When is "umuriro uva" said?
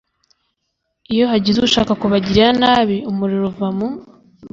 3.11-3.69